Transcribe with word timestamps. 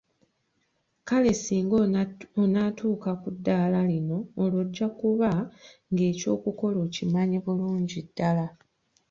Kale 1.07 1.31
singa 1.43 1.75
onaatuuka 2.43 3.11
ku 3.21 3.29
ddaala 3.35 3.79
lino 3.89 4.17
olwo 4.43 4.59
ojja 4.65 4.87
kuba 4.99 5.29
ng'ekyokukola 5.91 6.77
okimanyi 6.87 7.37
bulungi 7.45 7.99
ddala. 8.07 8.45